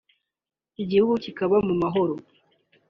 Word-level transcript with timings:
igihugu 0.81 1.15
kikaba 1.23 1.55
mu 1.67 1.73
mahoro 1.81 2.13